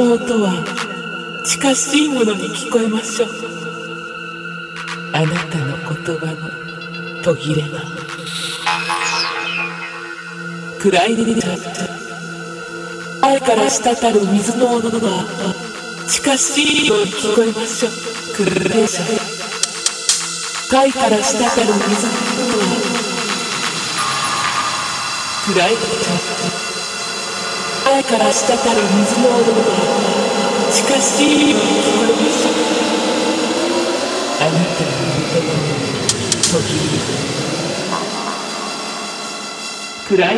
[0.00, 0.64] の音は
[1.44, 3.28] 近しいものに聞こえましょう。
[5.12, 7.80] あなたの言葉の途切れが
[10.78, 11.50] 暗いでしょ
[13.20, 15.26] 貝から滴る水の音は
[16.08, 17.92] 近しいように聞こえましょう。
[18.36, 18.86] 暗いで。
[18.86, 19.04] しょ
[20.70, 22.72] 貝から滴る水の音は
[25.44, 26.39] 暗いリリラ
[27.90, 28.56] 前から滴る
[29.00, 29.56] 水の音が
[30.70, 31.66] 近しいように。
[31.66, 32.50] 聞こえました
[34.44, 34.90] あなたの
[35.26, 35.74] 言葉の
[36.40, 37.02] 途切れ
[40.08, 40.34] 暗い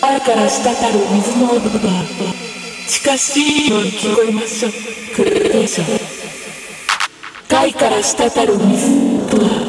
[0.00, 1.80] 前から滴る水の音が
[2.88, 4.72] 近しいように聞こえましょう
[5.14, 5.66] 暗いで。
[5.66, 5.84] しょ
[7.48, 9.63] 貝から滴る水の音